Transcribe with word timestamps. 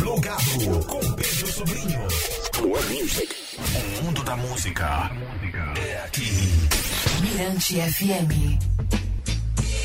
Plugado 0.00 0.84
com 0.86 1.12
Pedro 1.12 1.46
Sobrinho. 1.46 2.00
O 4.00 4.02
mundo 4.02 4.24
da 4.24 4.34
música 4.34 5.10
é 5.76 6.04
aqui. 6.06 6.32
Mirante 7.20 7.74
FM. 7.74 8.58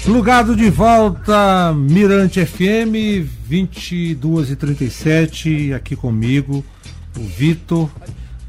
Plugado 0.06 0.56
de 0.56 0.70
volta, 0.70 1.74
Mirante 1.74 2.46
FM, 2.46 3.28
22 3.46 4.52
e 4.52 4.56
37 4.56 5.74
aqui 5.74 5.98
comigo, 5.98 6.64
o 7.18 7.22
Vitor 7.22 7.90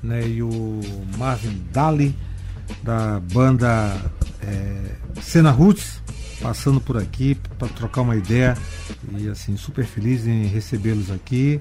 né, 0.00 0.24
e 0.24 0.44
o 0.44 0.80
Marvin 1.18 1.64
Dali, 1.72 2.14
da 2.84 3.18
banda 3.32 4.00
é, 4.40 5.20
Cena 5.20 5.50
Roots, 5.50 6.00
passando 6.40 6.80
por 6.80 6.96
aqui 6.96 7.34
para 7.58 7.68
trocar 7.68 8.02
uma 8.02 8.16
ideia 8.16 8.56
e 9.18 9.28
assim, 9.28 9.56
super 9.56 9.84
feliz 9.84 10.26
em 10.26 10.46
recebê-los 10.46 11.10
aqui. 11.10 11.60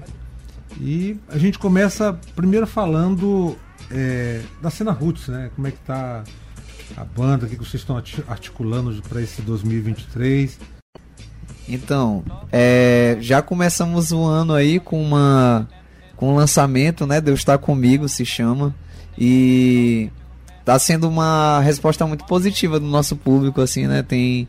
E 0.80 1.16
a 1.28 1.38
gente 1.38 1.58
começa 1.58 2.18
primeiro 2.34 2.66
falando 2.66 3.56
é, 3.90 4.42
da 4.60 4.70
Cena 4.70 4.92
Roots, 4.92 5.28
né? 5.28 5.50
Como 5.54 5.66
é 5.66 5.70
que 5.70 5.78
tá 5.78 6.24
a 6.96 7.04
banda, 7.04 7.46
o 7.46 7.48
que 7.48 7.56
vocês 7.56 7.82
estão 7.82 7.96
articulando 8.28 9.02
para 9.08 9.22
esse 9.22 9.40
2023? 9.42 10.58
Então, 11.68 12.22
é, 12.52 13.16
já 13.20 13.42
começamos 13.42 14.12
o 14.12 14.22
ano 14.22 14.54
aí 14.54 14.78
com 14.78 15.02
uma 15.02 15.68
com 16.16 16.32
um 16.32 16.36
lançamento, 16.36 17.06
né? 17.06 17.20
Deus 17.20 17.40
está 17.40 17.58
comigo, 17.58 18.08
se 18.08 18.24
chama. 18.24 18.74
E 19.18 20.10
tá 20.64 20.78
sendo 20.78 21.08
uma 21.08 21.60
resposta 21.60 22.06
muito 22.06 22.24
positiva 22.24 22.80
do 22.80 22.86
nosso 22.86 23.16
público, 23.16 23.60
assim, 23.60 23.86
né? 23.86 24.02
Tem 24.02 24.48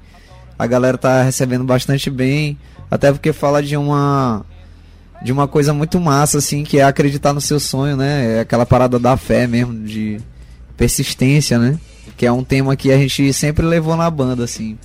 a 0.57 0.67
galera 0.67 0.97
tá 0.97 1.23
recebendo 1.23 1.63
bastante 1.63 2.09
bem, 2.09 2.57
até 2.89 3.11
porque 3.11 3.33
fala 3.33 3.61
de 3.61 3.77
uma 3.77 4.45
de 5.21 5.31
uma 5.31 5.47
coisa 5.47 5.73
muito 5.73 5.99
massa, 5.99 6.37
assim, 6.37 6.63
que 6.63 6.79
é 6.79 6.83
acreditar 6.83 7.33
no 7.33 7.41
seu 7.41 7.59
sonho, 7.59 7.97
né? 7.97 8.37
É 8.37 8.39
aquela 8.41 8.65
parada 8.65 8.99
da 8.99 9.17
fé 9.17 9.47
mesmo, 9.47 9.73
de 9.73 10.19
persistência, 10.75 11.57
né? 11.57 11.79
Que 12.15 12.25
é 12.25 12.31
um 12.31 12.43
tema 12.43 12.75
que 12.75 12.91
a 12.91 12.97
gente 12.97 13.33
sempre 13.33 13.65
levou 13.65 13.95
na 13.95 14.09
banda, 14.09 14.43
assim. 14.43 14.77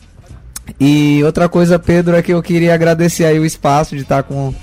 E 0.80 1.22
outra 1.24 1.48
coisa, 1.48 1.78
Pedro, 1.78 2.16
é 2.16 2.22
que 2.22 2.32
eu 2.32 2.42
queria 2.42 2.74
agradecer 2.74 3.24
aí 3.24 3.38
o 3.38 3.44
espaço 3.44 3.94
de 3.94 4.02
estar 4.02 4.22
com, 4.22 4.54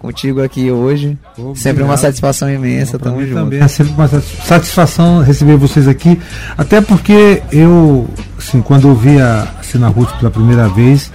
contigo 0.00 0.42
aqui 0.42 0.70
hoje. 0.70 1.16
Obrigado. 1.36 1.56
Sempre 1.56 1.82
uma 1.84 1.96
satisfação 1.96 2.50
imensa, 2.50 2.98
Bom, 2.98 3.04
tamo 3.04 3.20
junto. 3.20 3.34
Também 3.34 3.60
é 3.60 3.68
sempre 3.68 3.92
uma 3.92 4.08
satisfação 4.08 5.22
receber 5.22 5.56
vocês 5.56 5.86
aqui, 5.86 6.18
até 6.56 6.80
porque 6.80 7.42
eu, 7.52 8.08
assim, 8.36 8.60
quando 8.62 8.88
eu 8.88 8.94
vi 8.94 9.20
a 9.20 9.46
Cena 9.62 9.88
Ruth 9.88 10.10
pela 10.18 10.30
primeira 10.30 10.68
vez, 10.68 11.12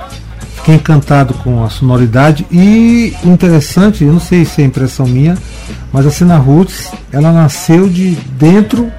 fiquei 0.57 0.75
encantado 0.75 1.33
com 1.33 1.63
a 1.63 1.69
sonoridade 1.69 2.45
e 2.51 3.13
interessante, 3.25 4.03
eu 4.03 4.13
não 4.13 4.19
sei 4.19 4.45
se 4.45 4.61
é 4.61 4.65
impressão 4.65 5.07
minha, 5.07 5.35
mas 5.91 6.05
a 6.05 6.11
Cena 6.11 6.37
Roots, 6.37 6.91
ela 7.11 7.31
nasceu 7.31 7.89
de 7.89 8.11
dentro 8.37 8.91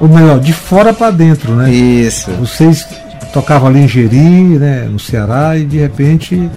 ou 0.00 0.08
melhor, 0.08 0.40
de 0.40 0.52
fora 0.52 0.92
para 0.92 1.10
dentro, 1.10 1.54
né? 1.54 1.70
Isso. 1.70 2.30
Vocês 2.32 2.86
tocavam 3.32 3.68
ali 3.68 3.80
em 3.80 3.88
Jeri, 3.88 4.58
né, 4.58 4.88
no 4.90 4.98
Ceará, 4.98 5.56
e 5.56 5.64
de 5.64 5.76
repente 5.76 6.48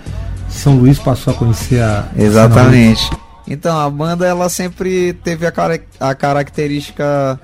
São 0.52 0.78
Luís 0.78 1.00
passou 1.00 1.34
a 1.34 1.36
conhecer 1.36 1.82
a. 1.82 2.10
Exatamente. 2.16 3.10
Então, 3.48 3.78
a 3.78 3.90
banda 3.90 4.26
ela 4.26 4.48
sempre 4.50 5.14
teve 5.14 5.46
a, 5.46 5.52
cara 5.52 5.82
a 6.00 6.14
característica 6.14 7.40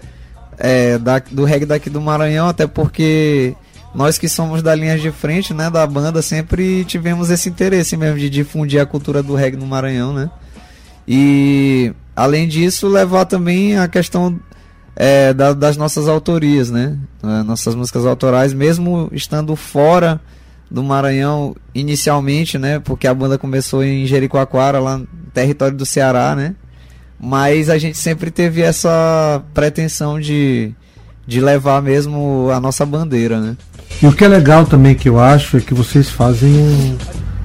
é, 0.58 0.98
da, 0.98 1.20
do 1.20 1.44
reggae 1.44 1.66
daqui 1.66 1.90
do 1.90 2.00
Maranhão, 2.00 2.48
até 2.48 2.68
porque 2.68 3.56
nós 3.96 4.18
que 4.18 4.30
somos 4.30 4.62
da 4.62 4.76
linha 4.76 4.98
de 4.98 5.12
frente, 5.12 5.54
né, 5.54 5.70
da 5.70 5.86
banda, 5.88 6.22
sempre 6.22 6.86
tivemos 6.86 7.30
esse 7.30 7.50
interesse 7.50 7.98
mesmo 7.98 8.20
de 8.20 8.30
difundir 8.30 8.80
a 8.80 8.86
cultura 8.86 9.24
do 9.24 9.36
reggae 9.36 9.58
no 9.58 9.66
Maranhão, 9.66 10.14
né? 10.14 10.30
E 11.08 11.94
além 12.16 12.48
disso, 12.48 12.88
levar 12.88 13.26
também 13.26 13.78
a 13.78 13.88
questão 13.88 14.40
é, 14.96 15.34
da, 15.34 15.54
das 15.54 15.78
nossas 15.78 16.08
autorias, 16.08 16.70
né? 16.70 16.98
Nossas 17.46 17.74
músicas 17.76 18.06
autorais, 18.06 18.54
mesmo 18.54 19.10
estando 19.12 19.56
fora 19.56 20.22
do 20.70 20.84
Maranhão 20.84 21.56
inicialmente, 21.74 22.58
né? 22.58 22.80
Porque 22.80 23.08
a 23.08 23.14
banda 23.14 23.38
começou 23.38 23.84
em 23.84 24.06
Jericoacoara, 24.06 24.80
lá 24.80 24.98
no 24.98 25.08
território 25.34 25.78
do 25.78 25.86
Ceará, 25.86 26.36
né? 26.36 26.56
Mas 27.20 27.70
a 27.70 27.78
gente 27.78 27.98
sempre 27.98 28.30
teve 28.30 28.62
essa 28.62 29.42
pretensão 29.54 30.20
de, 30.20 30.72
de 31.26 31.42
levar 31.42 31.82
mesmo 31.82 32.50
a 32.54 32.60
nossa 32.60 32.86
bandeira, 32.86 33.40
né? 33.40 33.58
E 34.02 34.06
o 34.06 34.14
que 34.14 34.24
é 34.24 34.28
legal 34.28 34.66
também 34.66 34.94
que 34.94 35.10
eu 35.10 35.20
acho 35.20 35.58
é 35.58 35.62
que 35.62 35.74
vocês 35.74 36.10
fazem 36.10 36.52
um, 36.52 36.98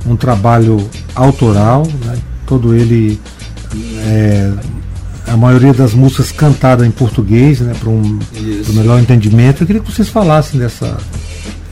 um 0.06 0.16
trabalho 0.16 0.90
autoral, 1.14 1.86
né? 2.04 2.18
Todo 2.46 2.74
ele 2.74 3.18
é, 4.04 4.52
a 5.26 5.36
maioria 5.36 5.72
das 5.72 5.94
músicas 5.94 6.30
cantadas 6.30 6.86
em 6.86 6.90
português, 6.90 7.60
né, 7.60 7.74
para 7.78 7.88
um 7.88 8.18
melhor 8.74 9.00
entendimento. 9.00 9.62
Eu 9.62 9.66
queria 9.66 9.82
que 9.82 9.90
vocês 9.90 10.08
falassem 10.08 10.60
dessa. 10.60 10.98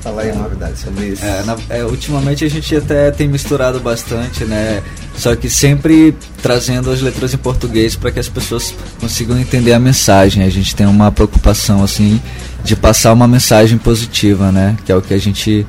Falar 0.00 0.22
aí 0.22 0.33
novidade 0.33 0.78
sobre 0.78 1.09
isso. 1.09 1.25
É, 1.25 1.43
na, 1.43 1.56
é, 1.69 1.84
ultimamente 1.84 2.44
a 2.44 2.49
gente 2.49 2.75
até 2.75 3.11
tem 3.11 3.28
misturado 3.28 3.81
bastante, 3.81 4.44
né? 4.44 4.83
Só 5.16 5.37
que 5.37 5.50
sempre 5.50 6.16
trazendo 6.43 6.91
as 6.91 7.03
letras 7.03 7.34
em 7.34 7.37
português 7.37 7.97
para 7.97 8.11
que 8.11 8.19
as 8.19 8.28
pessoas 8.28 8.75
consigam 8.99 9.38
entender 9.38 9.75
a 9.75 9.78
mensagem. 9.78 10.43
A 10.43 10.49
gente 10.49 10.75
tem 10.75 10.87
uma 10.87 11.12
preocupação 11.12 11.84
assim 11.84 12.21
de 12.65 12.75
passar 12.75 13.12
uma 13.12 13.28
mensagem 13.28 13.77
positiva, 13.77 14.50
né? 14.50 14.77
Que 14.87 14.93
é 14.93 14.97
o 14.97 15.03
que 15.03 15.12
a 15.12 15.19
gente 15.19 15.66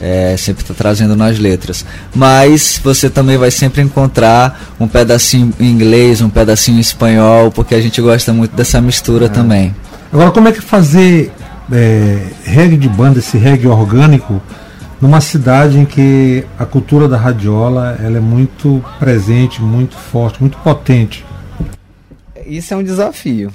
é, 0.00 0.34
sempre 0.38 0.62
está 0.62 0.72
trazendo 0.72 1.14
nas 1.14 1.38
letras. 1.38 1.84
Mas 2.14 2.80
você 2.82 3.10
também 3.10 3.36
vai 3.36 3.50
sempre 3.50 3.82
encontrar 3.82 4.74
um 4.80 4.88
pedacinho 4.88 5.52
em 5.60 5.70
inglês, 5.70 6.22
um 6.22 6.30
pedacinho 6.30 6.78
em 6.78 6.80
espanhol, 6.80 7.50
porque 7.50 7.74
a 7.74 7.80
gente 7.80 8.00
gosta 8.00 8.32
muito 8.32 8.56
dessa 8.56 8.80
mistura 8.80 9.26
é. 9.26 9.28
também. 9.28 9.74
Agora, 10.12 10.30
como 10.30 10.46
é 10.48 10.52
que 10.52 10.60
fazer 10.60 11.32
é, 11.72 12.26
reggae 12.44 12.76
de 12.76 12.88
banda, 12.88 13.18
esse 13.18 13.38
reggae 13.38 13.66
orgânico, 13.66 14.40
numa 15.00 15.20
cidade 15.20 15.78
em 15.78 15.84
que 15.84 16.44
a 16.58 16.64
cultura 16.64 17.08
da 17.08 17.16
radiola 17.16 17.98
ela 18.02 18.16
é 18.16 18.20
muito 18.20 18.82
presente, 18.98 19.60
muito 19.60 19.96
forte, 19.96 20.40
muito 20.40 20.58
potente? 20.58 21.24
Isso 22.46 22.74
é 22.74 22.76
um 22.76 22.82
desafio. 22.82 23.52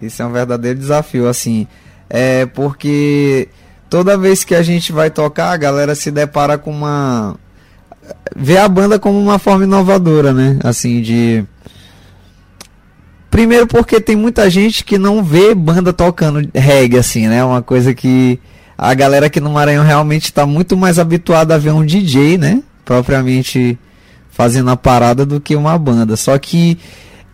Isso 0.00 0.22
é 0.22 0.26
um 0.26 0.32
verdadeiro 0.32 0.78
desafio, 0.78 1.28
assim. 1.28 1.66
É 2.08 2.46
porque 2.46 3.48
toda 3.88 4.18
vez 4.18 4.44
que 4.44 4.54
a 4.54 4.62
gente 4.62 4.92
vai 4.92 5.10
tocar, 5.10 5.52
a 5.52 5.56
galera 5.56 5.94
se 5.94 6.10
depara 6.10 6.58
com 6.58 6.70
uma. 6.70 7.36
vê 8.34 8.58
a 8.58 8.68
banda 8.68 8.98
como 8.98 9.18
uma 9.18 9.38
forma 9.38 9.64
inovadora, 9.64 10.32
né? 10.32 10.58
Assim, 10.62 11.00
de. 11.00 11.44
Primeiro 13.34 13.66
porque 13.66 14.00
tem 14.00 14.14
muita 14.14 14.48
gente 14.48 14.84
que 14.84 14.96
não 14.96 15.20
vê 15.20 15.56
banda 15.56 15.92
tocando 15.92 16.48
reggae, 16.54 16.98
assim, 16.98 17.26
né? 17.26 17.44
Uma 17.44 17.60
coisa 17.60 17.92
que 17.92 18.38
a 18.78 18.94
galera 18.94 19.26
aqui 19.26 19.40
no 19.40 19.50
Maranhão 19.50 19.84
realmente 19.84 20.26
está 20.26 20.46
muito 20.46 20.76
mais 20.76 21.00
habituada 21.00 21.52
a 21.52 21.58
ver 21.58 21.72
um 21.72 21.84
DJ, 21.84 22.38
né? 22.38 22.62
Propriamente 22.84 23.76
fazendo 24.30 24.70
a 24.70 24.76
parada 24.76 25.26
do 25.26 25.40
que 25.40 25.56
uma 25.56 25.76
banda. 25.76 26.14
Só 26.14 26.38
que 26.38 26.78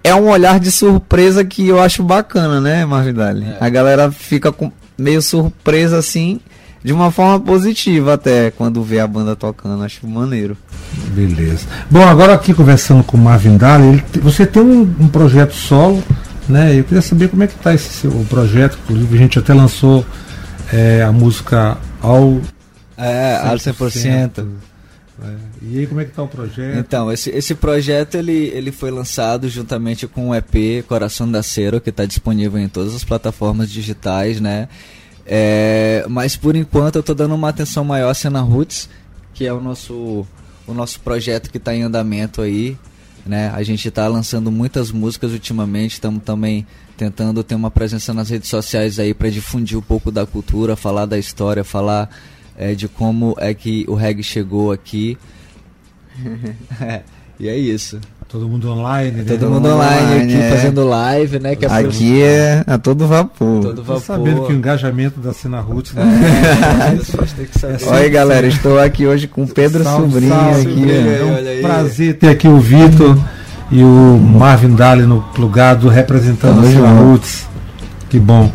é 0.03 0.15
um 0.15 0.31
olhar 0.31 0.59
de 0.59 0.72
surpresa 0.72 1.44
que 1.44 1.69
eu 1.69 1.78
acho 1.78 2.03
bacana, 2.03 2.62
né, 2.62 2.83
Marvidale? 2.87 3.44
É. 3.44 3.59
A 3.60 3.69
galera 3.69 4.10
fica 4.10 4.50
com, 4.50 4.72
meio 4.97 5.21
surpresa 5.21 5.99
assim 5.99 6.41
de 6.82 6.92
uma 6.92 7.10
forma 7.10 7.38
positiva 7.38 8.14
até 8.14 8.50
quando 8.50 8.82
vê 8.82 9.00
a 9.00 9.06
banda 9.06 9.36
tocando, 9.36 9.82
acho 9.82 10.06
maneiro. 10.06 10.56
Beleza. 11.14 11.66
Bom, 11.91 12.02
agora 12.02 12.34
aqui 12.34 12.54
conversando 12.54 13.04
com 13.04 13.16
o 13.16 13.20
Marvin 13.20 13.56
Daly, 13.56 14.02
você 14.22 14.46
tem 14.46 14.62
um, 14.62 14.82
um, 14.82 15.08
projeto 15.08 15.54
solo, 15.54 16.02
né? 16.48 16.78
Eu 16.78 16.84
queria 16.84 17.02
saber 17.02 17.28
como 17.28 17.42
é 17.42 17.46
que 17.46 17.54
está 17.54 17.74
esse 17.74 17.91
seu 17.91 18.10
projeto, 18.28 18.78
inclusive 18.84 19.14
a 19.14 19.18
gente 19.18 19.38
até 19.38 19.52
lançou 19.52 20.04
é, 20.72 21.02
a 21.02 21.12
música 21.12 21.76
ao 22.00 22.41
é, 22.97 23.36
ao 23.36 23.56
100%. 23.56 24.47
É. 25.22 25.50
E 25.62 25.78
aí 25.80 25.86
como 25.86 26.00
é 26.00 26.04
que 26.04 26.10
está 26.10 26.22
o 26.22 26.28
projeto? 26.28 26.78
Então, 26.78 27.12
esse, 27.12 27.28
esse 27.30 27.54
projeto 27.54 28.14
ele, 28.14 28.50
ele 28.54 28.72
foi 28.72 28.91
lançado 28.91 29.48
juntamente 29.50 30.06
com 30.06 30.30
o 30.30 30.34
EP 30.34 30.83
Coração 30.88 31.30
da 31.30 31.42
Cero, 31.42 31.80
que 31.80 31.91
está 31.91 32.06
disponível 32.06 32.59
em 32.59 32.68
todas 32.68 32.94
as 32.94 33.04
plataformas 33.04 33.71
digitais, 33.71 34.41
né? 34.41 34.68
É, 35.32 36.04
mas 36.09 36.34
por 36.34 36.56
enquanto 36.56 36.97
eu 36.97 37.00
estou 37.00 37.15
dando 37.15 37.36
uma 37.36 37.50
atenção 37.50 37.84
maior 37.84 38.10
à 38.10 38.15
cena 38.15 38.41
Roots, 38.41 38.88
que 39.32 39.47
é 39.47 39.53
o 39.53 39.60
nosso, 39.60 40.27
o 40.66 40.74
nosso 40.74 40.98
projeto 40.98 41.53
que 41.53 41.56
está 41.56 41.72
em 41.72 41.84
andamento 41.84 42.42
aí. 42.42 42.77
Né? 43.24 43.48
A 43.54 43.62
gente 43.62 43.86
está 43.86 44.09
lançando 44.09 44.50
muitas 44.50 44.91
músicas 44.91 45.30
ultimamente, 45.30 45.92
estamos 45.92 46.24
também 46.24 46.66
tentando 46.97 47.44
ter 47.44 47.54
uma 47.54 47.71
presença 47.71 48.12
nas 48.12 48.28
redes 48.28 48.48
sociais 48.48 48.98
aí 48.98 49.15
para 49.15 49.30
difundir 49.30 49.78
um 49.78 49.82
pouco 49.82 50.10
da 50.10 50.27
cultura, 50.27 50.74
falar 50.74 51.06
da 51.06 51.16
história, 51.16 51.62
falar 51.62 52.10
é, 52.56 52.74
de 52.74 52.88
como 52.88 53.36
é 53.38 53.54
que 53.54 53.84
o 53.86 53.94
reggae 53.94 54.24
chegou 54.24 54.72
aqui. 54.72 55.16
é, 56.80 57.03
e 57.38 57.48
é 57.48 57.56
isso. 57.56 58.00
Todo 58.30 58.48
mundo 58.48 58.71
online, 58.71 59.10
né? 59.10 59.24
Todo, 59.27 59.50
mundo 59.50 59.68
online, 59.71 60.04
online 60.04 60.34
aqui 60.34 60.42
é. 60.44 60.50
fazendo 60.50 60.88
live, 60.88 61.41
né? 61.41 61.56
Que 61.56 61.66
é 61.66 61.68
aqui 61.68 62.22
é 62.22 62.62
a 62.65 62.78
todo 62.78 63.09
vapor. 63.09 63.60
Todo 63.60 63.82
vapor. 63.82 64.03
Sabendo 64.03 64.47
que 64.47 64.53
o 64.53 64.56
engajamento 64.56 65.18
da 65.18 65.32
cena 65.32 65.59
Roots. 65.59 65.92
Né? 65.92 66.04
É. 67.65 67.94
Oi, 67.94 68.09
galera, 68.09 68.47
estou 68.47 68.78
aqui 68.78 69.04
hoje 69.04 69.27
com 69.27 69.44
Pedro 69.48 69.82
salve, 69.82 70.12
Sobrinho. 70.12 70.32
Salve, 70.32 70.60
aqui, 70.60 70.92
é 70.92 71.59
um 71.59 71.62
prazer 71.62 72.18
ter 72.18 72.28
aqui 72.28 72.47
o 72.47 72.59
Vitor 72.59 73.18
e 73.68 73.82
o 73.82 74.18
Marvin 74.18 74.76
Daly 74.76 75.03
no 75.03 75.22
plugado 75.34 75.88
representando 75.88 76.62
Tamo 76.62 76.68
a 76.68 76.71
Cena. 76.71 77.00
Roots. 77.00 77.48
Que 78.09 78.21
bom. 78.21 78.53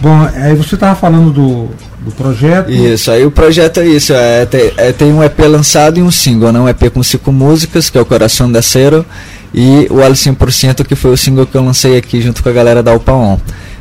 Bom, 0.00 0.28
aí 0.34 0.54
você 0.54 0.76
estava 0.76 0.94
falando 0.94 1.30
do, 1.30 1.68
do 2.00 2.10
projeto. 2.16 2.70
Isso, 2.70 3.10
aí 3.10 3.24
o 3.26 3.30
projeto 3.30 3.80
é 3.80 3.86
isso, 3.86 4.12
é, 4.14 4.46
te- 4.46 4.72
é, 4.76 4.92
tem 4.92 5.12
um 5.12 5.22
EP 5.22 5.38
lançado 5.40 5.98
e 5.98 6.02
um 6.02 6.10
single, 6.10 6.50
né? 6.52 6.58
Um 6.58 6.68
EP 6.68 6.90
com 6.90 7.02
cinco 7.02 7.30
músicas, 7.30 7.90
que 7.90 7.98
é 7.98 8.00
o 8.00 8.04
Coração 8.06 8.50
da 8.50 8.62
Cero, 8.62 9.04
e 9.52 9.86
o 9.90 10.02
Al 10.02 10.12
100%, 10.12 10.84
que 10.86 10.94
foi 10.94 11.10
o 11.12 11.16
single 11.16 11.44
que 11.46 11.54
eu 11.54 11.62
lancei 11.62 11.98
aqui 11.98 12.20
junto 12.22 12.42
com 12.42 12.48
a 12.48 12.52
galera 12.52 12.82
da 12.82 12.94
Upaon. 12.94 13.38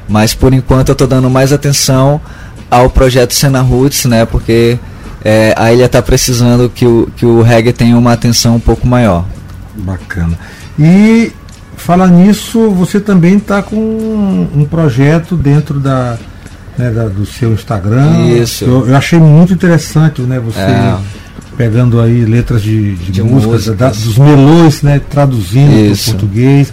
Mas 0.09 0.33
por 0.33 0.53
enquanto 0.53 0.89
eu 0.89 0.95
tô 0.95 1.07
dando 1.07 1.29
mais 1.29 1.53
atenção 1.53 2.19
ao 2.69 2.89
projeto 2.89 3.33
Cena 3.33 3.61
Roots, 3.61 4.03
né? 4.05 4.25
Porque 4.25 4.77
é, 5.23 5.53
a 5.55 5.71
ilha 5.71 5.87
tá 5.87 6.01
precisando 6.01 6.69
que 6.69 6.85
o, 6.85 7.09
que 7.15 7.25
o 7.25 7.41
reggae 7.41 7.71
tenha 7.71 7.97
uma 7.97 8.11
atenção 8.11 8.55
um 8.57 8.59
pouco 8.59 8.85
maior. 8.85 9.23
Bacana. 9.75 10.37
E 10.77 11.31
falar 11.89 12.07
nisso, 12.09 12.69
você 12.69 12.99
também 12.99 13.37
está 13.37 13.63
com 13.63 13.75
um 14.55 14.63
projeto 14.69 15.35
dentro 15.35 15.79
da, 15.79 16.17
né, 16.77 16.91
da- 16.91 17.07
do 17.07 17.25
seu 17.25 17.51
Instagram. 17.51 18.27
Isso. 18.27 18.63
Eu, 18.63 18.87
eu 18.89 18.95
achei 18.95 19.17
muito 19.17 19.53
interessante, 19.53 20.21
né? 20.21 20.39
Você 20.39 20.59
É. 20.59 20.95
pegando 21.57 21.99
aí 21.99 22.25
letras 22.25 22.61
de, 22.61 22.93
de, 22.95 23.11
De 23.11 23.23
músicas, 23.23 23.65
músicas. 23.65 23.75
da- 23.77 23.89
dos 23.89 24.17
melões, 24.19 24.83
né? 24.83 25.01
Traduzindo 25.09 25.71
para 25.95 26.11
português, 26.11 26.71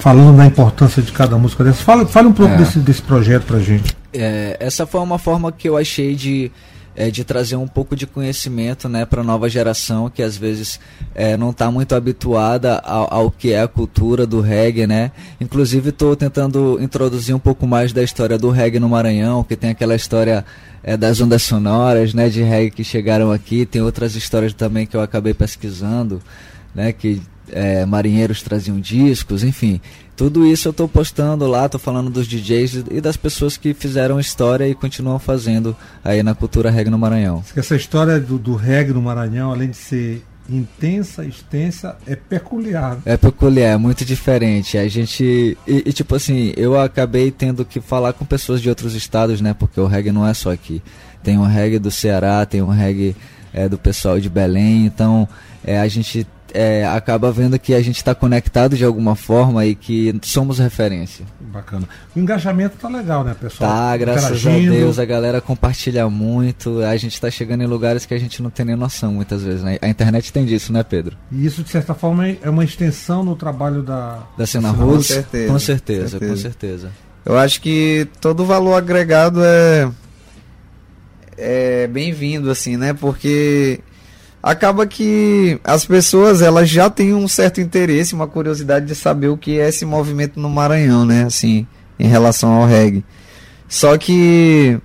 falando 0.00 0.36
da 0.36 0.44
importância 0.44 1.00
de 1.02 1.12
cada 1.12 1.38
música 1.38 1.64
dessa. 1.64 1.82
Fala, 1.82 2.04
fala 2.04 2.28
um 2.28 2.32
pouco 2.34 2.52
É. 2.52 2.58
desse, 2.58 2.78
desse 2.78 3.00
projeto 3.00 3.44
pra 3.44 3.58
gente. 3.58 3.96
É, 4.12 4.58
essa 4.60 4.84
foi 4.86 5.00
uma 5.00 5.18
forma 5.18 5.50
que 5.50 5.66
eu 5.66 5.78
achei 5.78 6.14
de, 6.14 6.52
é, 6.94 7.10
de 7.10 7.24
trazer 7.24 7.56
um 7.56 7.66
pouco 7.66 7.96
de 7.96 8.06
conhecimento 8.06 8.88
né, 8.88 9.04
para 9.04 9.20
a 9.20 9.24
nova 9.24 9.48
geração 9.48 10.10
que 10.10 10.22
às 10.22 10.36
vezes 10.36 10.78
é, 11.14 11.36
não 11.36 11.50
está 11.50 11.70
muito 11.70 11.94
habituada 11.94 12.78
ao, 12.78 13.12
ao 13.12 13.30
que 13.30 13.52
é 13.52 13.62
a 13.62 13.68
cultura 13.68 14.26
do 14.26 14.40
reggae. 14.40 14.86
Né? 14.86 15.10
Inclusive 15.40 15.90
estou 15.90 16.14
tentando 16.14 16.78
introduzir 16.80 17.34
um 17.34 17.38
pouco 17.38 17.66
mais 17.66 17.92
da 17.92 18.02
história 18.02 18.38
do 18.38 18.50
reggae 18.50 18.78
no 18.78 18.88
Maranhão, 18.88 19.42
que 19.42 19.56
tem 19.56 19.70
aquela 19.70 19.94
história 19.94 20.44
é, 20.82 20.96
das 20.96 21.20
ondas 21.20 21.42
sonoras 21.42 22.12
né, 22.12 22.28
de 22.28 22.42
reggae 22.42 22.70
que 22.70 22.84
chegaram 22.84 23.30
aqui, 23.30 23.64
tem 23.64 23.80
outras 23.80 24.14
histórias 24.16 24.52
também 24.52 24.86
que 24.86 24.96
eu 24.96 25.00
acabei 25.00 25.32
pesquisando, 25.32 26.20
né, 26.74 26.92
que 26.92 27.22
é, 27.50 27.84
marinheiros 27.84 28.42
traziam 28.42 28.78
discos, 28.80 29.42
enfim. 29.42 29.80
Tudo 30.16 30.46
isso 30.46 30.68
eu 30.68 30.70
estou 30.70 30.86
postando 30.86 31.46
lá, 31.46 31.66
estou 31.66 31.80
falando 31.80 32.10
dos 32.10 32.28
DJs 32.28 32.84
e 32.90 33.00
das 33.00 33.16
pessoas 33.16 33.56
que 33.56 33.74
fizeram 33.74 34.20
história 34.20 34.68
e 34.68 34.74
continuam 34.74 35.18
fazendo 35.18 35.76
aí 36.04 36.22
na 36.22 36.34
cultura 36.34 36.70
reggae 36.70 36.90
no 36.90 36.98
Maranhão. 36.98 37.42
Essa 37.56 37.74
história 37.74 38.20
do, 38.20 38.38
do 38.38 38.54
reggae 38.54 38.92
no 38.92 39.02
Maranhão, 39.02 39.50
além 39.50 39.70
de 39.70 39.76
ser 39.76 40.22
intensa, 40.48 41.24
extensa, 41.24 41.96
é 42.06 42.14
peculiar. 42.14 42.98
É 43.06 43.16
peculiar, 43.16 43.72
é 43.72 43.76
muito 43.76 44.04
diferente. 44.04 44.76
A 44.76 44.86
gente. 44.86 45.56
E, 45.66 45.82
e, 45.86 45.92
tipo 45.92 46.14
assim, 46.14 46.52
eu 46.56 46.78
acabei 46.78 47.30
tendo 47.30 47.64
que 47.64 47.80
falar 47.80 48.12
com 48.12 48.24
pessoas 48.24 48.60
de 48.60 48.68
outros 48.68 48.94
estados, 48.94 49.40
né? 49.40 49.54
Porque 49.54 49.80
o 49.80 49.86
reggae 49.86 50.12
não 50.12 50.26
é 50.26 50.34
só 50.34 50.52
aqui. 50.52 50.82
Tem 51.22 51.38
um 51.38 51.46
reggae 51.46 51.78
do 51.78 51.90
Ceará, 51.90 52.44
tem 52.44 52.60
um 52.60 52.68
reggae 52.68 53.16
é, 53.52 53.68
do 53.68 53.78
pessoal 53.78 54.18
de 54.18 54.28
Belém, 54.28 54.86
então 54.86 55.28
é, 55.64 55.78
a 55.78 55.86
gente 55.88 56.26
é, 56.52 56.86
acaba 56.86 57.32
vendo 57.32 57.58
que 57.58 57.74
a 57.74 57.82
gente 57.82 57.96
está 57.96 58.14
conectado 58.14 58.76
de 58.76 58.84
alguma 58.84 59.16
forma 59.16 59.64
e 59.64 59.74
que 59.74 60.14
somos 60.22 60.58
referência. 60.58 61.24
Bacana. 61.40 61.88
O 62.14 62.18
engajamento 62.18 62.76
tá 62.76 62.88
legal, 62.88 63.24
né, 63.24 63.34
pessoal? 63.38 63.70
Tá, 63.70 63.96
graças 63.96 64.46
a. 64.46 64.50
Deus, 64.50 64.98
a 64.98 65.04
galera 65.04 65.40
compartilha 65.40 66.08
muito. 66.08 66.80
A 66.82 66.96
gente 66.96 67.20
tá 67.20 67.30
chegando 67.30 67.62
em 67.62 67.66
lugares 67.66 68.06
que 68.06 68.14
a 68.14 68.18
gente 68.18 68.42
não 68.42 68.50
tem 68.50 68.66
nem 68.66 68.76
noção 68.76 69.12
muitas 69.12 69.42
vezes, 69.42 69.62
né? 69.62 69.78
A 69.80 69.88
internet 69.88 70.32
tem 70.32 70.44
disso, 70.44 70.72
né, 70.72 70.82
Pedro? 70.82 71.16
E 71.30 71.44
isso, 71.44 71.62
de 71.62 71.70
certa 71.70 71.94
forma, 71.94 72.28
é 72.28 72.48
uma 72.48 72.64
extensão 72.64 73.24
no 73.24 73.34
trabalho 73.34 73.82
da. 73.82 74.22
Da 74.36 74.46
cena 74.46 74.70
Cena 74.70 74.84
roots, 74.84 75.06
certeza, 75.06 75.52
com 75.52 75.58
certeza, 75.58 76.08
certeza. 76.08 76.32
com 76.32 76.40
certeza. 76.40 76.90
Eu 77.24 77.38
acho 77.38 77.60
que 77.60 78.08
todo 78.20 78.44
valor 78.44 78.74
agregado 78.74 79.42
é 79.44 79.88
é 81.36 81.86
bem-vindo 81.86 82.50
assim, 82.50 82.76
né? 82.76 82.92
Porque 82.92 83.80
acaba 84.42 84.86
que 84.86 85.58
as 85.62 85.84
pessoas 85.84 86.42
elas 86.42 86.68
já 86.68 86.90
têm 86.90 87.14
um 87.14 87.28
certo 87.28 87.60
interesse, 87.60 88.14
uma 88.14 88.26
curiosidade 88.26 88.86
de 88.86 88.94
saber 88.94 89.28
o 89.28 89.36
que 89.36 89.58
é 89.58 89.68
esse 89.68 89.84
movimento 89.84 90.40
no 90.40 90.50
Maranhão, 90.50 91.04
né? 91.04 91.24
Assim, 91.24 91.66
em 91.98 92.08
relação 92.08 92.50
ao 92.50 92.66
reggae. 92.66 93.04
Só 93.68 93.96
que 93.96 94.78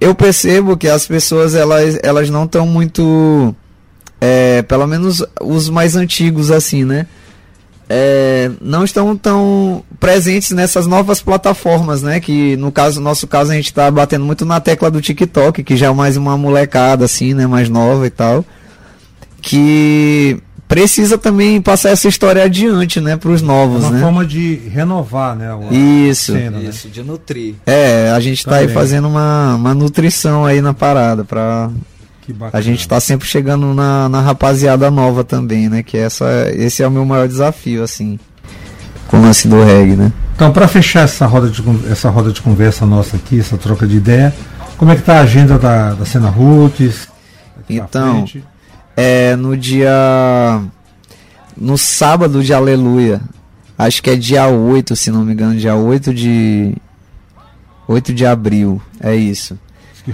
eu 0.00 0.14
percebo 0.14 0.76
que 0.76 0.88
as 0.88 1.06
pessoas 1.06 1.54
elas, 1.54 1.98
elas 2.02 2.28
não 2.28 2.44
estão 2.44 2.66
muito 2.66 3.54
é, 4.20 4.62
pelo 4.62 4.86
menos 4.86 5.24
os 5.40 5.70
mais 5.70 5.96
antigos 5.96 6.50
assim, 6.50 6.84
né? 6.84 7.06
é, 7.88 8.50
não 8.60 8.84
estão 8.84 9.16
tão 9.16 9.84
presentes 10.00 10.50
nessas 10.50 10.86
novas 10.86 11.20
plataformas, 11.22 12.02
né? 12.02 12.20
Que 12.20 12.56
no 12.56 12.72
caso, 12.72 13.00
nosso 13.00 13.26
caso, 13.26 13.52
a 13.52 13.54
gente 13.54 13.66
está 13.66 13.90
batendo 13.90 14.24
muito 14.24 14.44
na 14.44 14.60
tecla 14.60 14.90
do 14.90 15.00
TikTok, 15.00 15.62
que 15.62 15.76
já 15.76 15.86
é 15.86 15.92
mais 15.92 16.16
uma 16.16 16.36
molecada, 16.36 17.04
assim, 17.04 17.32
né? 17.32 17.46
Mais 17.46 17.68
nova 17.68 18.06
e 18.06 18.10
tal. 18.10 18.44
Que 19.40 20.38
precisa 20.66 21.16
também 21.16 21.60
passar 21.60 21.90
essa 21.90 22.08
história 22.08 22.42
adiante, 22.42 23.00
né? 23.00 23.16
Para 23.16 23.30
os 23.30 23.42
É 23.42 23.44
novos, 23.44 23.84
uma 23.84 23.90
né? 23.90 24.00
forma 24.00 24.24
de 24.24 24.56
renovar, 24.68 25.36
né? 25.36 25.48
Isso. 25.70 26.32
cena, 26.32 26.58
né? 26.58 26.68
Isso, 26.70 26.88
de 26.88 27.02
nutrir. 27.02 27.54
É, 27.64 28.10
a 28.10 28.20
gente 28.20 28.44
tá 28.44 28.56
aí 28.56 28.68
fazendo 28.68 29.06
uma, 29.08 29.54
uma 29.54 29.74
nutrição 29.74 30.44
aí 30.44 30.60
na 30.60 30.74
parada 30.74 31.24
pra 31.24 31.70
Que 32.22 32.32
bacana. 32.32 32.58
a 32.58 32.60
gente 32.60 32.86
tá 32.88 32.98
sempre 32.98 33.28
chegando 33.28 33.72
na, 33.74 34.08
na 34.08 34.20
rapaziada 34.20 34.90
nova 34.90 35.22
também, 35.22 35.68
né? 35.68 35.82
Que 35.82 35.96
essa, 35.96 36.26
esse 36.52 36.82
é 36.82 36.88
o 36.88 36.90
meu 36.90 37.04
maior 37.04 37.28
desafio, 37.28 37.82
assim, 37.84 38.18
com 39.06 39.18
o 39.18 39.22
lance 39.22 39.46
do 39.46 39.62
reggae, 39.62 39.94
né? 39.94 40.12
Então, 40.34 40.52
para 40.52 40.66
fechar 40.66 41.04
essa 41.04 41.24
roda, 41.26 41.48
de, 41.48 41.62
essa 41.90 42.10
roda 42.10 42.30
de 42.32 42.42
conversa 42.42 42.84
nossa 42.84 43.16
aqui, 43.16 43.38
essa 43.38 43.56
troca 43.56 43.86
de 43.86 43.96
ideia, 43.96 44.34
como 44.76 44.90
é 44.90 44.96
que 44.96 45.02
tá 45.02 45.18
a 45.18 45.20
agenda 45.20 45.56
da, 45.58 45.94
da 45.94 46.04
cena 46.04 46.28
Roots? 46.28 47.08
Então, 47.70 48.16
frente? 48.26 48.44
É 48.96 49.36
no 49.36 49.56
dia. 49.56 50.62
No 51.56 51.76
sábado 51.78 52.42
de 52.42 52.52
Aleluia. 52.52 53.20
Acho 53.78 54.02
que 54.02 54.10
é 54.10 54.16
dia 54.16 54.46
8, 54.48 54.96
se 54.96 55.10
não 55.10 55.24
me 55.24 55.32
engano, 55.32 55.56
dia 55.56 55.74
8 55.74 56.12
de. 56.14 56.74
8 57.88 58.12
de 58.14 58.24
abril. 58.26 58.80
É 59.00 59.14
isso. 59.14 59.58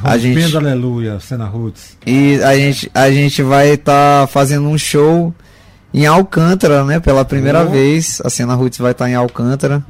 a 0.02 0.16
gente- 0.18 0.56
aleluia, 0.56 1.20
cena 1.20 1.44
Roots. 1.46 1.96
E 2.06 2.40
a 2.42 2.56
gente, 2.56 2.90
a 2.94 3.10
gente 3.10 3.42
vai 3.42 3.70
estar 3.74 4.26
fazendo 4.28 4.66
um 4.68 4.78
show 4.78 5.34
em 5.92 6.06
Alcântara, 6.06 6.82
né? 6.84 6.98
Pela 6.98 7.24
primeira 7.24 7.62
Oh. 7.64 7.68
vez. 7.70 8.20
A 8.24 8.30
cena 8.30 8.54
Roots 8.54 8.78
vai 8.78 8.92
estar 8.92 9.08
em 9.08 9.14
Alcântara. 9.14 9.84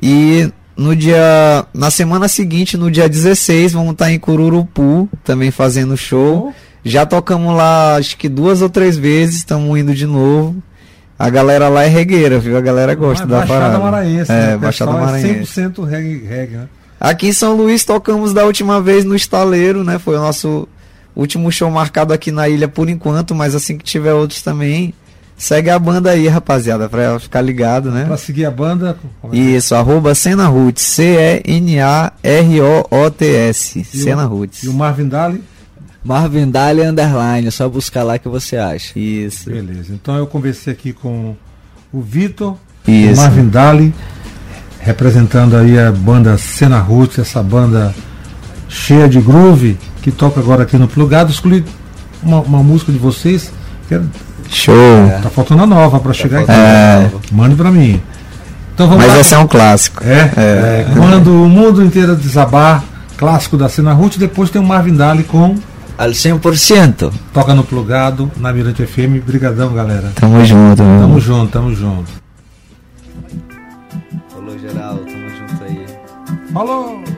E 0.00 0.48
no 0.76 0.94
dia. 0.96 1.66
Na 1.74 1.90
semana 1.90 2.28
seguinte, 2.28 2.76
no 2.76 2.90
dia 2.90 3.08
16, 3.08 3.72
vamos 3.72 3.92
estar 3.92 4.10
em 4.12 4.18
Cururupu, 4.18 5.08
também 5.24 5.50
fazendo 5.50 5.96
show. 5.96 6.52
Já 6.84 7.06
tocamos 7.06 7.56
lá, 7.56 7.96
acho 7.96 8.16
que 8.16 8.28
duas 8.28 8.60
ou 8.62 8.68
três 8.68 8.96
vezes, 8.96 9.36
estamos 9.36 9.78
indo 9.78 9.94
de 9.94 10.06
novo. 10.06 10.56
A 11.18 11.30
galera 11.30 11.68
lá 11.68 11.84
é 11.84 11.88
regueira, 11.88 12.38
viu? 12.40 12.56
A 12.56 12.60
galera 12.60 12.94
gosta 12.96 13.24
da 13.26 13.38
Baixada 13.38 13.60
parada. 13.60 13.78
Maranhense, 13.78 14.32
É, 14.32 14.46
né? 14.48 14.56
Baixada 14.56 14.90
Maranhense. 14.92 15.60
É 15.60 15.64
100% 15.68 15.84
reggae, 15.84 16.24
reggae, 16.26 16.56
né? 16.56 16.68
Aqui 16.98 17.28
em 17.28 17.32
São 17.32 17.54
Luís 17.56 17.84
tocamos 17.84 18.32
da 18.32 18.44
última 18.44 18.80
vez 18.80 19.04
no 19.04 19.14
Estaleiro, 19.14 19.84
né? 19.84 19.98
Foi 20.00 20.16
o 20.16 20.20
nosso 20.20 20.66
último 21.14 21.52
show 21.52 21.70
marcado 21.70 22.12
aqui 22.12 22.32
na 22.32 22.48
ilha 22.48 22.66
por 22.66 22.88
enquanto, 22.88 23.34
mas 23.34 23.54
assim 23.54 23.76
que 23.78 23.84
tiver 23.84 24.12
outros 24.14 24.42
também, 24.42 24.92
segue 25.36 25.68
a 25.70 25.78
banda 25.78 26.10
aí, 26.10 26.26
rapaziada, 26.26 26.88
pra 26.88 27.18
ficar 27.20 27.40
ligado, 27.42 27.90
né? 27.92 28.04
Pra 28.06 28.16
seguir 28.16 28.44
a 28.46 28.50
banda. 28.50 28.96
é 29.32 29.36
é? 29.36 29.38
Isso, 29.40 29.74
arroba 29.76 30.14
Cena 30.14 30.46
Roots, 30.48 30.82
C-E-N-A-R-O-O-T-S, 32.42 33.78
o- 33.80 33.84
Cena 33.84 34.24
Roots. 34.24 34.62
E 34.64 34.68
o 34.68 34.72
Marvin 34.72 35.08
Daly? 35.08 35.42
Marvin 36.04 36.50
Daly 36.50 36.82
Underline, 36.82 37.46
é 37.46 37.50
só 37.50 37.68
buscar 37.68 38.02
lá 38.02 38.18
que 38.18 38.28
você 38.28 38.56
acha. 38.56 38.98
Isso, 38.98 39.48
Beleza. 39.50 39.92
Então 39.92 40.16
eu 40.16 40.26
conversei 40.26 40.72
aqui 40.72 40.92
com 40.92 41.34
o 41.92 42.00
Vitor, 42.00 42.56
o. 42.84 43.16
Marvin 43.16 43.48
Daly, 43.48 43.94
representando 44.80 45.56
aí 45.56 45.78
a 45.78 45.92
banda 45.92 46.36
Cena 46.38 46.78
Roots, 46.80 47.18
essa 47.18 47.42
banda 47.42 47.94
cheia 48.68 49.08
de 49.08 49.20
groove, 49.20 49.78
que 50.02 50.10
toca 50.10 50.40
agora 50.40 50.64
aqui 50.64 50.76
no 50.76 50.88
Plugado. 50.88 51.30
Escolhi 51.30 51.64
uma, 52.22 52.40
uma 52.40 52.62
música 52.62 52.90
de 52.90 52.98
vocês, 52.98 53.52
que 53.88 53.94
é- 53.94 54.02
Show. 54.48 54.74
tá 55.22 55.30
faltando 55.30 55.62
a 55.62 55.66
nova 55.66 56.00
pra 56.00 56.12
chegar 56.12 56.40
aqui. 56.40 56.50
É. 56.50 57.10
Mande 57.30 57.54
pra 57.54 57.70
mim. 57.70 58.02
Então 58.74 58.88
vamos 58.88 59.04
Mas 59.04 59.14
lá. 59.14 59.20
esse 59.20 59.34
é 59.34 59.38
um 59.38 59.46
clássico. 59.46 60.02
É, 60.04 60.30
É. 60.36 60.86
é, 60.90 60.94
quando 60.96 61.28
o 61.44 61.48
mundo 61.48 61.82
inteiro 61.84 62.16
desabar, 62.16 62.82
clássico 63.16 63.56
da 63.56 63.68
Cena 63.68 63.92
Roots, 63.92 64.18
depois 64.18 64.50
tem 64.50 64.60
o 64.60 64.64
Marvin 64.64 64.94
Daly 64.94 65.22
com 65.24 65.54
Al 66.02 66.14
100%. 66.14 67.12
Toca 67.32 67.54
no 67.54 67.62
Plugado, 67.62 68.28
na 68.36 68.52
Mirante 68.52 68.84
FM. 68.84 69.20
Brigadão, 69.24 69.72
galera. 69.72 70.10
Tamo 70.16 70.44
junto, 70.44 70.82
mano. 70.82 71.00
Tamo 71.00 71.20
junto, 71.20 71.52
tamo 71.52 71.72
junto. 71.72 72.10
Falou 74.28 74.58
geral, 74.58 74.96
tamo 74.96 75.28
junto 75.30 75.62
aí. 75.62 75.86
Falou! 76.52 77.11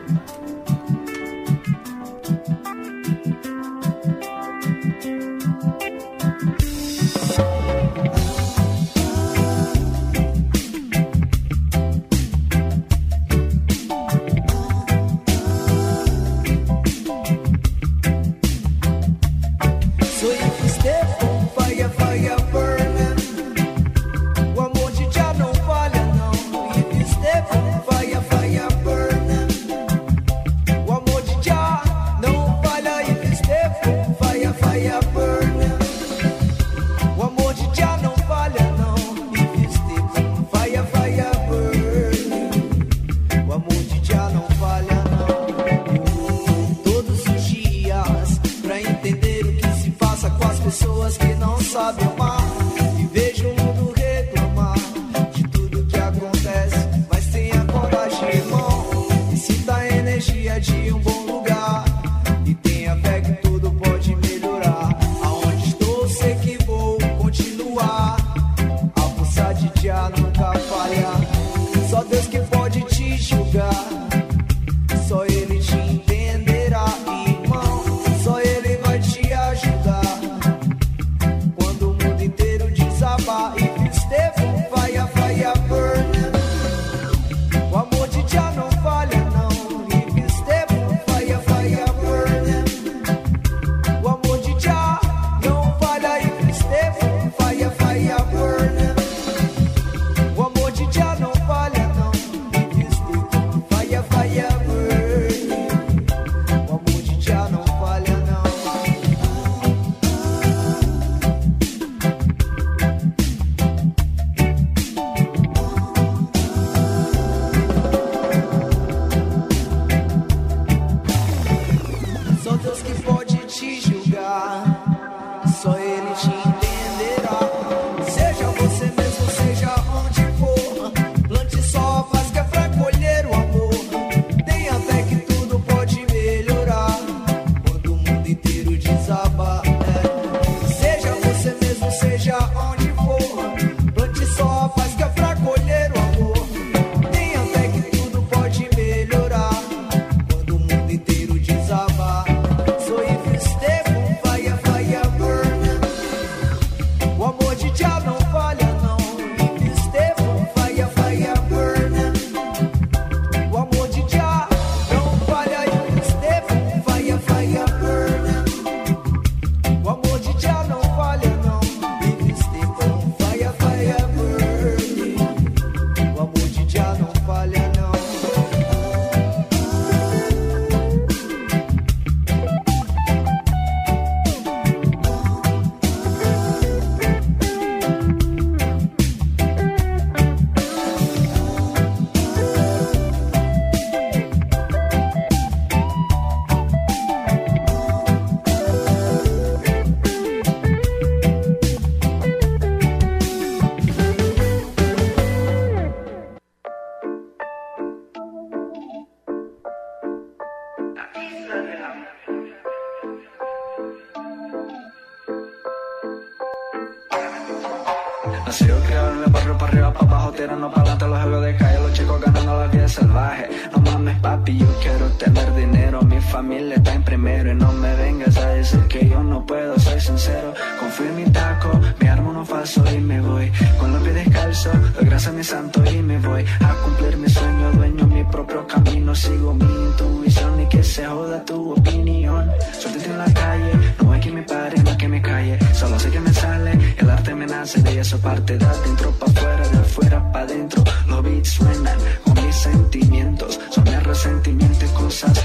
familia 226.44 226.74
está 226.76 226.92
en 226.92 227.02
primero 227.02 227.52
y 227.52 227.54
no 227.54 227.72
me 227.72 227.94
vengas 227.96 228.36
a 228.36 228.48
decir 228.48 228.80
que 228.86 229.08
yo 229.08 229.22
no 229.22 229.46
puedo, 229.46 229.78
soy 229.78 229.98
sincero. 229.98 230.52
Confío 230.78 231.06
en 231.06 231.16
mi 231.16 231.24
taco, 231.30 231.80
me 231.98 232.08
armo 232.10 232.30
uno 232.30 232.44
falso 232.44 232.84
y 232.94 232.98
me 232.98 233.18
voy. 233.18 233.50
Con 233.78 233.94
los 233.94 234.02
pies 234.02 234.14
descalzos, 234.14 234.74
doy 234.94 235.06
gracias 235.06 235.32
a 235.32 235.36
mi 235.36 235.42
santo 235.42 235.82
y 235.90 236.02
me 236.02 236.18
voy. 236.18 236.44
A 236.60 236.74
cumplir 236.84 237.16
mi 237.16 237.30
sueño, 237.30 237.72
dueño 237.72 238.06
mi 238.06 238.24
propio 238.24 238.66
camino. 238.66 239.14
Sigo 239.14 239.54
mi 239.54 239.64
intuición 239.64 240.60
y 240.60 240.66
que 240.68 240.82
se 240.82 241.06
joda 241.06 241.42
tu 241.46 241.72
opinión. 241.72 242.50
Suéltate 242.78 243.10
en 243.10 243.18
la 243.18 243.32
calle, 243.32 243.72
no 244.02 244.12
hay 244.12 244.20
que 244.20 244.30
me 244.30 244.42
pare, 244.42 244.82
no 244.82 244.90
hay 244.90 244.96
que 244.98 245.08
me 245.08 245.22
calle. 245.22 245.58
Solo 245.72 245.98
sé 245.98 246.10
que 246.10 246.20
me 246.20 246.32
sale, 246.34 246.72
el 246.98 247.08
arte 247.08 247.34
me 247.34 247.46
nace 247.46 247.80
de 247.80 248.00
eso 248.00 248.18
parte. 248.18 248.58
De 248.58 248.66
adentro 248.66 249.10
pa' 249.12 249.26
afuera, 249.26 249.68
de 249.68 249.78
afuera 249.78 250.32
pa' 250.32 250.40
adentro. 250.40 250.84
Los 251.08 251.22
beats 251.22 251.48
suenan 251.52 251.98
con 252.22 252.34
mis 252.44 252.54
sentimientos. 252.54 253.58
Son 253.70 253.86
el 253.88 254.04
resentimiento 254.04 254.84
y 254.84 254.88
cosas 254.88 255.43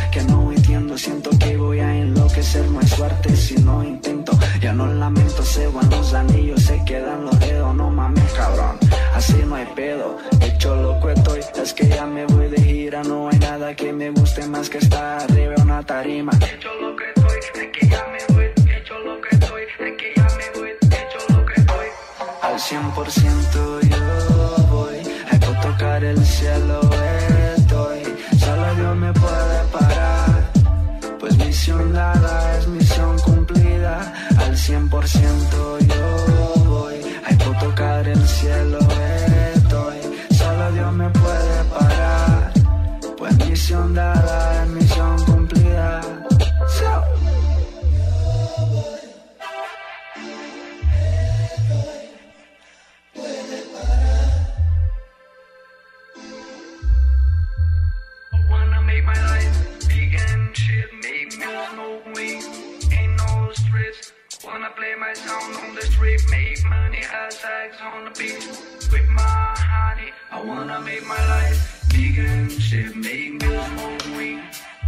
play 64.80 64.96
my 64.96 65.14
sound 65.14 65.56
on 65.58 65.76
the 65.76 65.82
street, 65.82 66.22
make 66.32 66.64
money, 66.64 67.02
ass 67.22 67.36
sex 67.44 67.78
on 67.82 68.06
the 68.06 68.12
beat. 68.20 68.44
With 68.92 69.10
my 69.10 69.54
honey, 69.74 70.12
I 70.32 70.42
wanna 70.42 70.80
make 70.80 71.06
my 71.06 71.22
life 71.36 71.60
big 71.90 72.18
and 72.18 72.52
shit, 72.52 72.96
make 72.96 73.34
me 73.42 73.50
smoke 73.68 74.06
weed. 74.16 74.42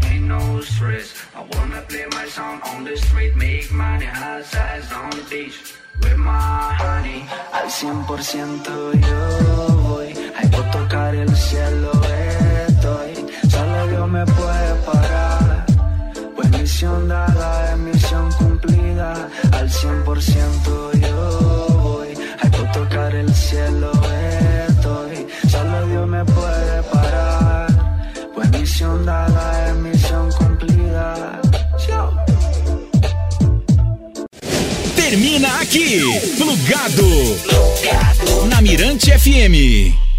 Ain't 0.06 0.26
no 0.36 0.62
stress, 0.62 1.08
I 1.36 1.42
wanna 1.52 1.82
play 1.90 2.06
my 2.18 2.26
sound 2.36 2.62
on 2.72 2.86
the 2.86 2.96
street, 2.96 3.36
make 3.36 3.70
money, 3.72 4.06
ass 4.06 4.48
sex 4.54 4.92
on 4.94 5.10
the 5.10 5.24
beach. 5.30 5.58
With 6.02 6.18
my 6.18 6.74
honey, 6.84 7.22
al 7.60 7.70
100% 7.70 8.64
yo 9.08 9.68
voy, 9.88 10.10
hay 10.38 10.50
que 10.50 10.64
tocar 10.72 11.14
el 11.16 11.36
cielo. 11.36 12.01
FM. 39.32 40.11